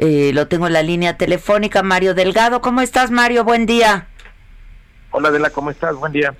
[0.00, 2.60] Eh, lo tengo en la línea telefónica, Mario Delgado.
[2.60, 3.42] ¿Cómo estás, Mario?
[3.42, 4.06] Buen día.
[5.10, 5.96] Hola, Adela, ¿cómo estás?
[5.96, 6.34] Buen día.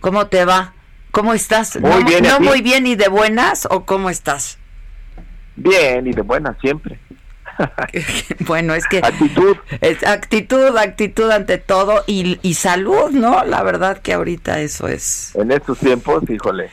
[0.00, 0.72] ¿Cómo te va?
[1.12, 1.80] ¿Cómo estás?
[1.80, 4.58] Muy ¿No, bien, ¿y a no muy bien y de buenas o cómo estás?
[5.54, 6.98] Bien y de buena siempre.
[8.40, 9.56] bueno, es que Actitud.
[9.80, 13.44] es actitud, actitud ante todo y, y salud, ¿no?
[13.44, 15.30] La verdad que ahorita eso es.
[15.36, 16.70] En estos tiempos, híjole,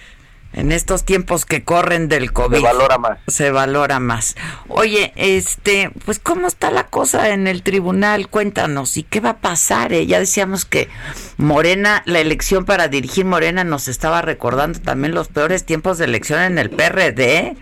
[0.53, 2.57] En estos tiempos que corren del COVID.
[2.57, 3.19] se valora más.
[3.27, 4.35] se valora más.
[4.67, 9.37] Oye, este, pues cómo está la cosa en el tribunal, cuéntanos, ¿y qué va a
[9.37, 9.93] pasar?
[9.93, 10.05] eh?
[10.05, 10.89] Ya decíamos que
[11.37, 16.39] Morena, la elección para dirigir Morena nos estaba recordando también los peores tiempos de elección
[16.41, 17.57] en el PRD.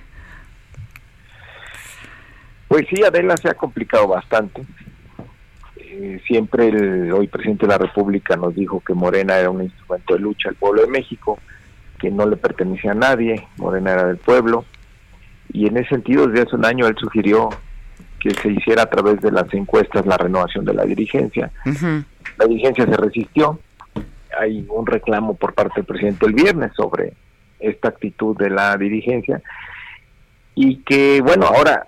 [2.68, 4.64] Pues sí, Adela se ha complicado bastante.
[5.76, 10.14] Eh, siempre el hoy presidente de la República nos dijo que Morena era un instrumento
[10.14, 11.38] de lucha al pueblo de México,
[12.02, 14.66] que no le pertenecía a nadie, Morena era del pueblo.
[15.54, 17.50] Y en ese sentido, desde hace un año él sugirió
[18.20, 21.52] que se hiciera a través de las encuestas la renovación de la dirigencia.
[22.38, 23.60] La dirigencia se resistió.
[24.40, 27.14] Hay un reclamo por parte del presidente el viernes sobre
[27.60, 29.42] esta actitud de la dirigencia
[30.56, 31.86] y que, bueno, ahora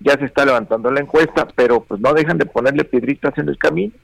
[0.00, 3.56] ya se está levantando la encuesta, pero pues no dejan de ponerle piedritas en el
[3.56, 3.94] camino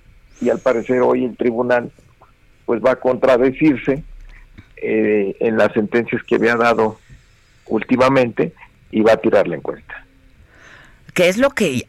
[0.40, 1.90] y al parecer hoy el tribunal
[2.64, 4.02] pues va a contradecirse
[4.76, 6.98] eh, en las sentencias que había dado
[7.66, 8.52] últimamente
[8.90, 10.04] y va a tirar la encuesta.
[11.14, 11.86] que es lo que,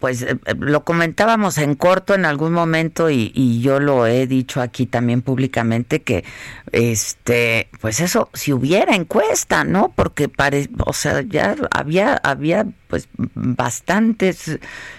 [0.00, 4.86] pues eh, lo comentábamos en corto en algún momento y, yo lo he dicho aquí
[4.86, 6.24] también públicamente que,
[6.72, 9.92] este, pues eso, si hubiera encuesta, ¿no?
[9.94, 14.58] Porque pare, o sea, ya había, había pues bastantes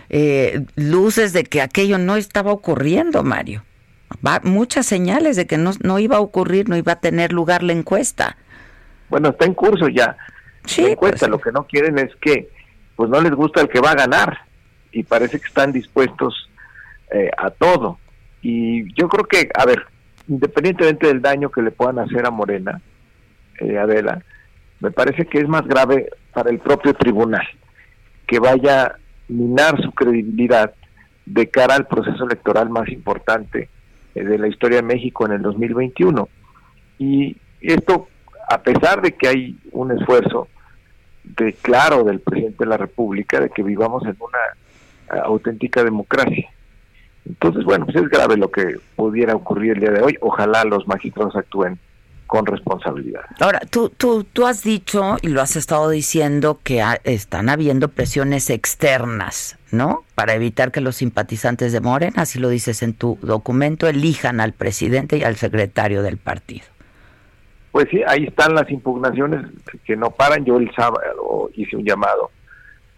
[0.09, 3.63] eh, luces de que aquello no estaba ocurriendo, Mario.
[4.25, 7.63] Va, muchas señales de que no, no iba a ocurrir, no iba a tener lugar
[7.63, 8.37] la encuesta.
[9.09, 10.17] Bueno, está en curso ya
[10.65, 12.49] Sí, la encuesta, pues, lo que no quieren es que
[12.95, 14.39] pues no les gusta el que va a ganar
[14.91, 16.49] y parece que están dispuestos
[17.11, 17.99] eh, a todo.
[18.41, 19.85] Y yo creo que, a ver,
[20.27, 22.81] independientemente del daño que le puedan hacer a Morena,
[23.59, 24.21] eh, Adela,
[24.79, 27.47] me parece que es más grave para el propio tribunal
[28.27, 28.95] que vaya a
[29.27, 30.73] minar su credibilidad
[31.25, 33.69] de cara al proceso electoral más importante
[34.13, 36.29] de la historia de México en el 2021.
[36.99, 38.07] Y esto,
[38.49, 40.47] a pesar de que hay un esfuerzo
[41.23, 46.49] de claro del presidente de la República de que vivamos en una eh, auténtica democracia.
[47.25, 50.17] Entonces, bueno, pues es grave lo que pudiera ocurrir el día de hoy.
[50.21, 51.79] Ojalá los magistrados actúen
[52.33, 53.21] con responsabilidad.
[53.39, 57.89] Ahora, tú, tú, tú has dicho y lo has estado diciendo que ha- están habiendo
[57.89, 60.03] presiones externas, ¿no?
[60.15, 64.53] Para evitar que los simpatizantes de Morena, así lo dices en tu documento, elijan al
[64.53, 66.65] presidente y al secretario del partido.
[67.71, 69.45] Pues sí, ahí están las impugnaciones
[69.85, 70.43] que no paran.
[70.43, 72.31] Yo el sábado hice un llamado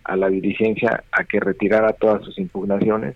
[0.06, 3.16] a la dirigencia a que retirara todas sus impugnaciones,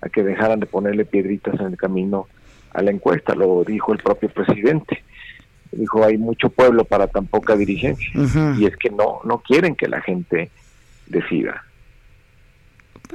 [0.00, 2.26] a que dejaran de ponerle piedritas en el camino
[2.74, 5.04] a la encuesta, lo dijo el propio presidente.
[5.72, 8.08] Dijo, hay mucho pueblo para tan poca dirigencia.
[8.58, 10.50] Y es que no, no quieren que la gente
[11.06, 11.64] decida.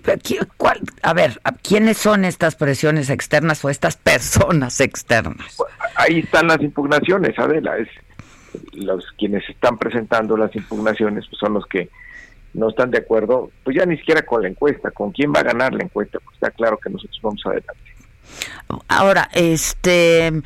[0.03, 5.57] Pero, ¿qui- cuál- a ver, ¿a- ¿quiénes son estas presiones externas o estas personas externas?
[5.95, 7.77] Ahí están las impugnaciones, Adela.
[7.77, 7.87] Es
[8.73, 11.89] los quienes están presentando las impugnaciones pues son los que
[12.53, 15.43] no están de acuerdo, pues ya ni siquiera con la encuesta, con quién va a
[15.43, 17.75] ganar la encuesta, pues está claro que nosotros vamos adelante.
[18.87, 20.41] Ahora, este,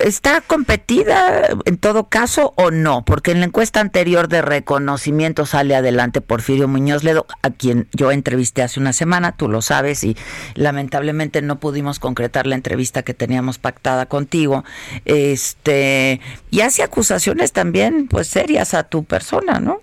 [0.00, 3.04] ¿está competida en todo caso o no?
[3.04, 8.10] Porque en la encuesta anterior de reconocimiento sale adelante Porfirio Muñoz Ledo, a quien yo
[8.12, 10.16] entrevisté hace una semana, tú lo sabes, y
[10.54, 14.64] lamentablemente no pudimos concretar la entrevista que teníamos pactada contigo.
[15.04, 16.20] Este,
[16.50, 19.80] y hace acusaciones también, pues, serias a tu persona, ¿no?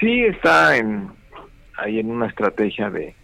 [0.00, 1.10] Sí, está en
[1.78, 3.14] ahí en una estrategia de,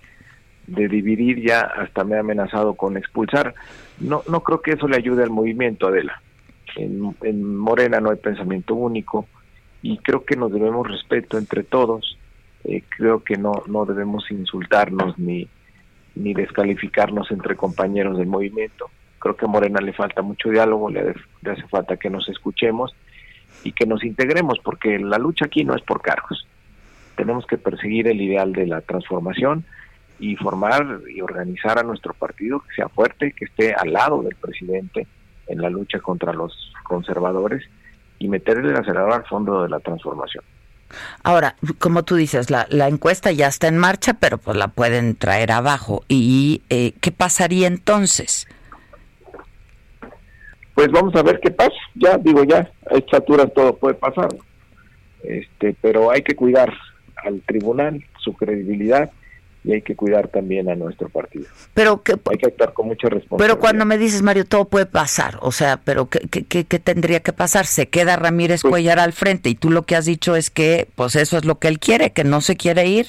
[0.69, 3.55] de dividir ya, hasta me ha amenazado con expulsar.
[3.99, 6.23] No, no creo que eso le ayude al movimiento, Adela.
[6.76, 9.26] En, en Morena no hay pensamiento único
[9.82, 12.19] y creo que nos debemos respeto entre todos.
[12.65, 15.49] Eh, creo que no, no debemos insultarnos ni,
[16.15, 18.91] ni descalificarnos entre compañeros del movimiento.
[19.19, 22.94] Creo que a Morena le falta mucho diálogo, le, le hace falta que nos escuchemos
[23.65, 26.47] y que nos integremos, porque la lucha aquí no es por cargos.
[27.19, 29.65] tenemos que perseguir el ideal de la transformación
[30.19, 34.35] y formar y organizar a nuestro partido que sea fuerte, que esté al lado del
[34.35, 35.06] presidente
[35.47, 37.65] en la lucha contra los conservadores
[38.19, 40.44] y meterle el acelerador al fondo de la transformación.
[41.23, 45.17] Ahora, como tú dices, la, la, encuesta ya está en marcha, pero pues la pueden
[45.17, 46.03] traer abajo.
[46.09, 48.49] ¿Y eh, qué pasaría entonces?
[50.75, 51.76] Pues vamos a ver qué pasa.
[51.94, 53.23] Ya digo, ya a estas
[53.55, 54.29] todo puede pasar.
[55.23, 56.73] Este, pero hay que cuidar
[57.25, 59.11] al tribunal, su credibilidad
[59.64, 61.46] y hay que cuidar también a nuestro partido.
[61.75, 63.55] Pero que, hay que actuar con mucha responsabilidad.
[63.55, 67.20] Pero cuando me dices, Mario, todo puede pasar, o sea, pero ¿qué, qué, qué tendría
[67.20, 67.66] que pasar?
[67.66, 70.88] Se queda Ramírez pues Cuellar al frente y tú lo que has dicho es que,
[70.94, 73.08] pues eso es lo que él quiere, que no se quiere ir.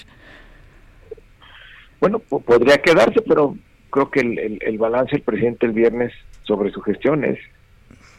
[2.00, 3.56] Bueno, podría quedarse, pero
[3.90, 6.14] creo que el, el, balance del presidente el viernes
[6.44, 7.40] sobre su gestión es,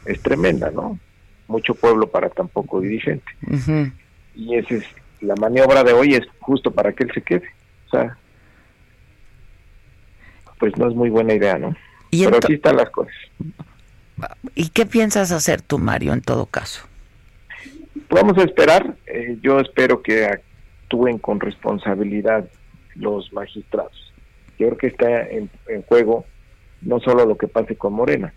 [0.05, 0.99] es tremenda, ¿no?
[1.47, 3.25] Mucho pueblo para tan poco dirigente.
[4.35, 4.83] Y esa es
[5.19, 7.47] la maniobra de hoy, es justo para que él se quede.
[7.87, 8.17] O sea,
[10.61, 11.75] pues no es muy buena idea, ¿no?
[12.11, 13.15] ¿Y Pero así están las cosas.
[14.53, 16.85] ¿Y qué piensas hacer tú, Mario, en todo caso?
[18.11, 18.95] Vamos a esperar.
[19.07, 22.45] Eh, yo espero que actúen con responsabilidad
[22.93, 24.13] los magistrados.
[24.59, 26.25] Yo creo que está en, en juego
[26.81, 28.31] no solo lo que pase con Morena,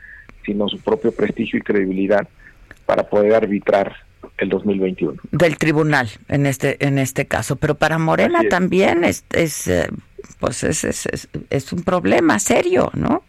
[0.47, 2.27] sino su propio prestigio y credibilidad
[2.87, 3.97] para poder arbitrar
[4.39, 5.21] el 2021.
[5.31, 7.57] Del tribunal, en este en este caso.
[7.57, 9.89] Pero para Morena también es, es eh,
[10.41, 13.23] pues es, es, es, un problema serio, ¿no?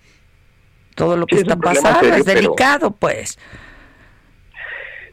[0.95, 3.37] Todo lo que está pasando es delicado, pues.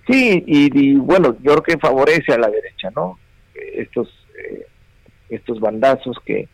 [0.07, 3.19] Sí, y, bueno, yo creo que favorece a la derecha, ¿no?
[3.55, 4.67] Estos, eh,
[5.29, 6.49] estos bandazos que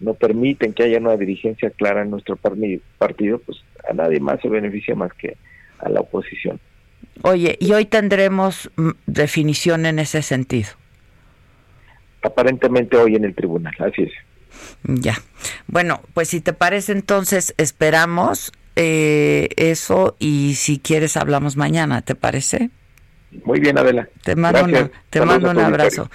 [0.00, 3.58] no permiten que haya una dirigencia clara en nuestro partido, pues
[3.88, 5.36] a nadie más se beneficia más que
[5.78, 6.60] a la oposición.
[7.22, 10.70] Oye, ¿y hoy tendremos mm, definición en ese sentido?
[12.22, 14.12] Aparentemente hoy en el tribunal, así es.
[14.84, 15.16] Ya.
[15.66, 22.14] Bueno, pues si te parece entonces esperamos eh, eso y si quieres hablamos mañana, ¿te
[22.14, 22.70] parece?
[23.44, 24.08] Muy bien, Adela.
[24.22, 26.08] Te mando, te mando un abrazo.